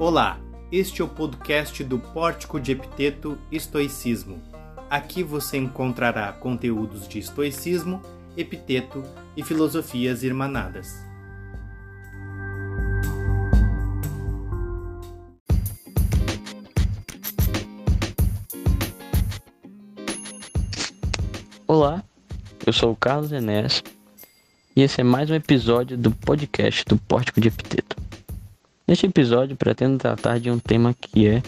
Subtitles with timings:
[0.00, 0.40] Olá,
[0.72, 4.40] este é o podcast do Pórtico de Epiteto Estoicismo.
[4.88, 8.00] Aqui você encontrará conteúdos de estoicismo,
[8.34, 9.02] epiteto
[9.36, 11.04] e filosofias irmanadas.
[21.66, 22.02] Olá,
[22.66, 23.82] eu sou o Carlos Enéas
[24.74, 28.09] e esse é mais um episódio do podcast do Pórtico de Epiteto.
[28.90, 31.40] Neste episódio pretendo tratar de um tema que é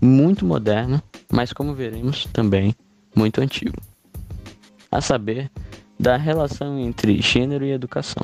[0.00, 2.76] muito moderno, mas como veremos também
[3.12, 3.76] muito antigo.
[4.88, 5.50] A saber,
[5.98, 8.22] da relação entre gênero e educação.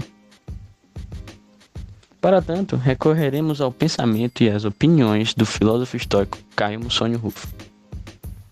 [2.21, 7.49] Para tanto, recorreremos ao pensamento e às opiniões do filósofo estoico Caio Mussônio Rufo.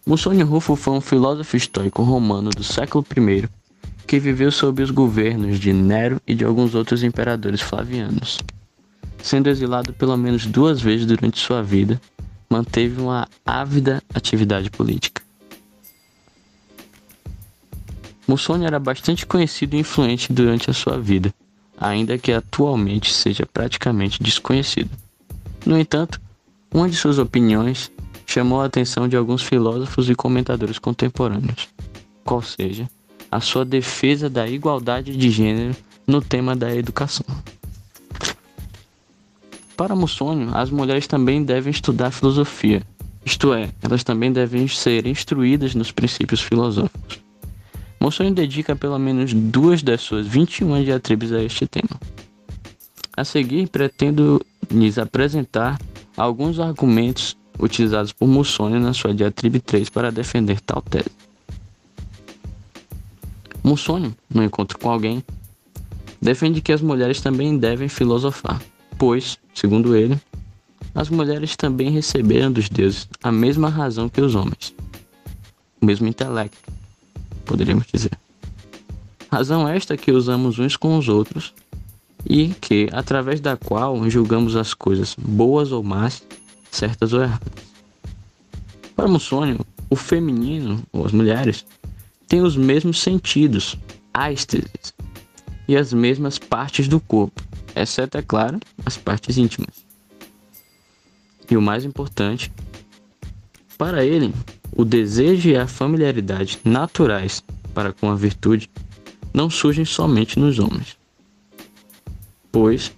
[0.04, 3.48] Mussônio Rufo foi um filósofo estoico romano do século I
[4.08, 8.40] que viveu sob os governos de Nero e de alguns outros imperadores flavianos.
[9.22, 12.00] Sendo exilado pelo menos duas vezes durante sua vida,
[12.48, 15.22] manteve uma ávida atividade política.
[18.26, 21.34] Mussoni era bastante conhecido e influente durante a sua vida,
[21.78, 24.90] ainda que atualmente seja praticamente desconhecido.
[25.66, 26.20] No entanto,
[26.72, 27.90] uma de suas opiniões
[28.26, 31.68] chamou a atenção de alguns filósofos e comentadores contemporâneos,
[32.24, 32.88] qual seja
[33.30, 35.76] a sua defesa da igualdade de gênero
[36.06, 37.26] no tema da educação.
[39.80, 42.82] Para Mussônio, as mulheres também devem estudar filosofia,
[43.24, 47.18] isto é, elas também devem ser instruídas nos princípios filosóficos.
[47.98, 51.98] Mussônio dedica pelo menos duas das suas 21 diatribes a este tema.
[53.16, 55.80] A seguir, pretendo lhes apresentar
[56.14, 61.08] alguns argumentos utilizados por Mussônio na sua diatribe 3 para defender tal tese.
[63.64, 65.24] Mussônio, no encontro com alguém,
[66.20, 68.60] defende que as mulheres também devem filosofar
[69.00, 70.18] pois, segundo ele,
[70.94, 74.74] as mulheres também receberam dos deuses a mesma razão que os homens,
[75.80, 76.56] o mesmo intelecto,
[77.44, 78.12] poderíamos dizer.
[79.30, 81.52] Razão esta que usamos uns com os outros
[82.24, 86.22] e que, através da qual julgamos as coisas boas ou más,
[86.70, 87.52] certas ou erradas.
[88.96, 89.60] Para Mussônio,
[89.90, 91.66] o feminino, ou as mulheres,
[92.26, 93.76] tem os mesmos sentidos,
[94.14, 94.94] ásteses,
[95.68, 97.42] e as mesmas partes do corpo,
[97.74, 99.84] exceto, é claro, as partes íntimas.
[101.50, 102.52] E o mais importante,
[103.76, 104.32] para ele,
[104.76, 107.42] o desejo e a familiaridade naturais
[107.74, 108.70] para com a virtude
[109.32, 110.96] não surgem somente nos homens,
[112.50, 112.92] pois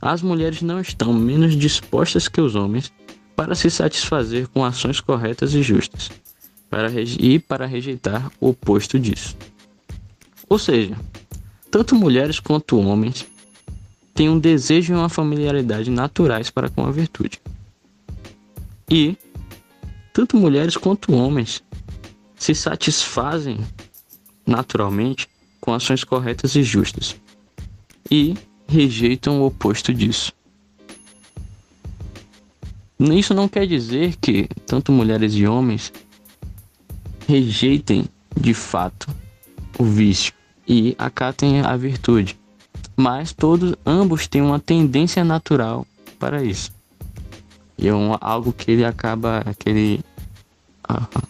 [0.00, 2.92] as mulheres não estão menos dispostas que os homens
[3.34, 6.10] para se satisfazer com ações corretas e justas,
[6.68, 9.36] para e para rejeitar o oposto disso.
[10.48, 10.96] Ou seja,
[11.70, 13.26] tanto mulheres quanto homens
[14.14, 17.40] têm um desejo e uma familiaridade naturais para com a virtude.
[18.88, 19.16] E,
[20.12, 21.62] tanto mulheres quanto homens
[22.36, 23.58] se satisfazem
[24.46, 25.28] naturalmente
[25.60, 27.16] com ações corretas e justas
[28.10, 28.34] e
[28.68, 30.32] rejeitam o oposto disso.
[33.00, 35.92] Isso não quer dizer que tanto mulheres e homens
[37.26, 38.04] rejeitem
[38.38, 39.08] de fato
[39.78, 40.32] o vício
[40.68, 42.38] e acatem a virtude
[42.96, 45.86] mas todos ambos têm uma tendência natural
[46.18, 46.72] para isso.
[47.76, 50.00] E é um, algo que ele acaba, que ele
[50.88, 51.22] uh,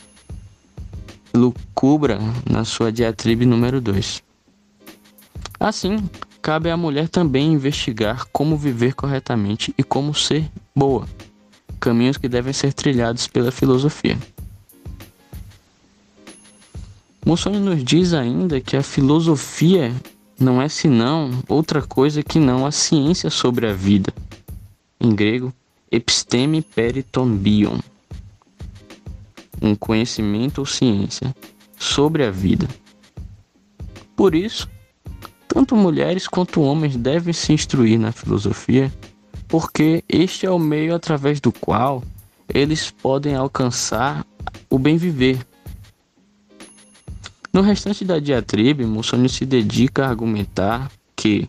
[1.34, 4.22] lucubra na sua diatribe número 2.
[5.58, 5.98] Assim,
[6.42, 11.08] cabe à mulher também investigar como viver corretamente e como ser boa,
[11.80, 14.18] caminhos que devem ser trilhados pela filosofia.
[17.24, 19.90] Mussoni nos diz ainda que a filosofia
[20.38, 24.12] não é senão outra coisa que não a ciência sobre a vida.
[25.00, 25.52] Em grego,
[25.90, 27.78] episteme peritombion.
[29.62, 31.34] Um conhecimento ou ciência
[31.78, 32.68] sobre a vida.
[34.16, 34.68] Por isso,
[35.48, 38.92] tanto mulheres quanto homens devem se instruir na filosofia,
[39.48, 42.02] porque este é o meio através do qual
[42.52, 44.26] eles podem alcançar
[44.68, 45.46] o bem viver
[47.54, 51.48] no restante da diatribe, Mussolini se dedica a argumentar que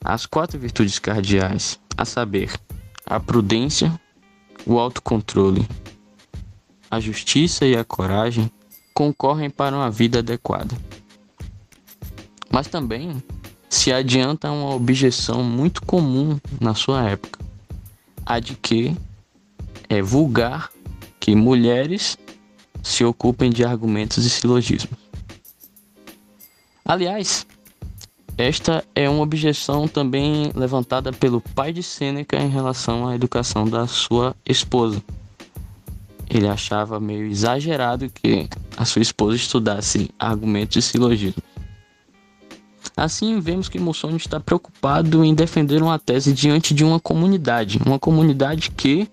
[0.00, 2.52] as quatro virtudes cardeais, a saber,
[3.04, 3.92] a prudência,
[4.64, 5.66] o autocontrole,
[6.88, 8.48] a justiça e a coragem,
[8.94, 10.76] concorrem para uma vida adequada.
[12.48, 13.20] Mas também
[13.68, 17.40] se adianta uma objeção muito comum na sua época,
[18.24, 18.96] a de que
[19.88, 20.70] é vulgar
[21.18, 22.16] que mulheres
[22.80, 25.02] se ocupem de argumentos e silogismos.
[26.84, 27.46] Aliás,
[28.36, 33.86] esta é uma objeção também levantada pelo pai de Sêneca em relação à educação da
[33.86, 35.02] sua esposa.
[36.28, 41.44] Ele achava meio exagerado que a sua esposa estudasse argumentos e silogismos.
[42.96, 47.98] Assim, vemos que Mussolini está preocupado em defender uma tese diante de uma comunidade, uma
[47.98, 49.08] comunidade que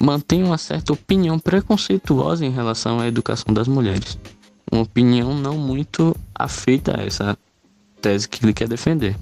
[0.00, 4.18] mantém uma certa opinião preconceituosa em relação à educação das mulheres.
[4.70, 7.36] Uma opinião não muito afeita a essa
[8.00, 9.16] tese que ele quer defender.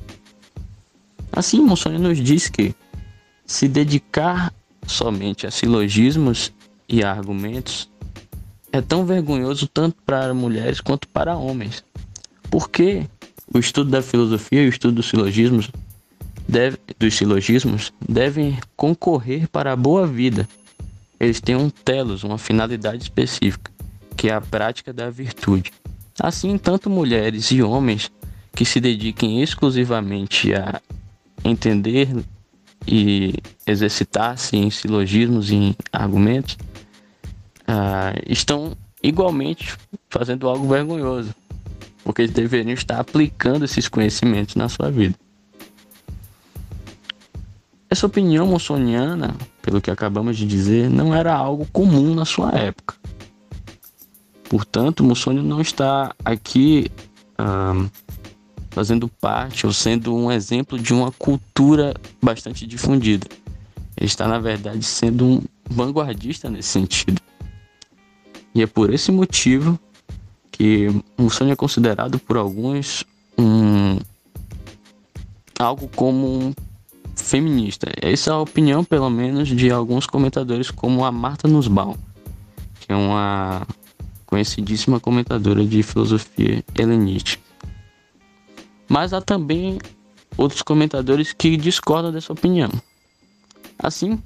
[1.33, 2.75] Assim, Mussolini nos diz que
[3.47, 4.53] se dedicar
[4.87, 6.53] somente a silogismos
[6.89, 7.89] e a argumentos
[8.73, 11.85] é tão vergonhoso tanto para mulheres quanto para homens.
[12.51, 13.07] Porque
[13.53, 15.71] o estudo da filosofia e o estudo dos silogismos,
[16.49, 20.49] deve, dos silogismos devem concorrer para a boa vida.
[21.19, 23.71] Eles têm um telos, uma finalidade específica,
[24.17, 25.73] que é a prática da virtude.
[26.21, 28.11] Assim, tanto mulheres e homens
[28.55, 30.81] que se dediquem exclusivamente a
[31.45, 32.09] entender
[32.87, 33.35] e
[33.67, 36.57] exercitar-se em silogismos e em argumentos
[37.63, 39.77] uh, estão igualmente
[40.09, 41.35] fazendo algo vergonhoso,
[42.03, 45.15] porque eles deveriam estar aplicando esses conhecimentos na sua vida.
[47.91, 52.97] Essa opinião mussoniana, pelo que acabamos de dizer, não era algo comum na sua época.
[54.49, 56.91] Portanto, Mussoni não está aqui
[58.71, 63.27] fazendo parte ou sendo um exemplo de uma cultura bastante difundida.
[63.97, 67.21] Ele está, na verdade, sendo um vanguardista nesse sentido.
[68.55, 69.79] E é por esse motivo
[70.51, 70.89] que
[71.19, 73.05] Mussolini é considerado por alguns
[73.39, 73.99] um
[75.59, 76.55] algo como um
[77.15, 77.91] feminista.
[78.01, 81.97] Essa é a opinião, pelo menos, de alguns comentadores, como a Marta Nussbaum,
[82.81, 83.67] que é uma
[84.37, 87.43] conhecidíssima comentadora de filosofia helenística.
[88.87, 89.79] Mas há também
[90.37, 92.71] outros comentadores que discordam dessa opinião.
[93.79, 94.23] Assim,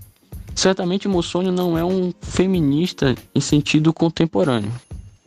[0.54, 4.72] certamente Mussônio não é um feminista em sentido contemporâneo,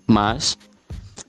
[0.06, 0.58] mas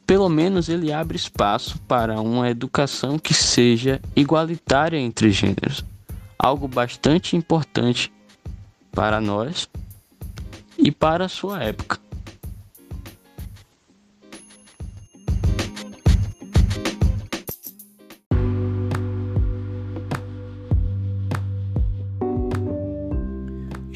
[0.04, 5.84] pelo menos ele abre espaço para uma educação que seja igualitária entre gêneros,
[6.36, 8.12] algo bastante importante
[8.92, 9.68] para nós
[10.76, 12.03] e para a sua época.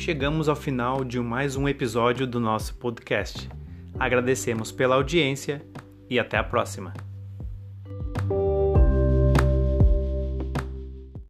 [0.08, 3.46] Chegamos ao final de mais um episódio do nosso podcast.
[3.98, 5.62] Agradecemos pela audiência
[6.08, 6.94] e até a próxima.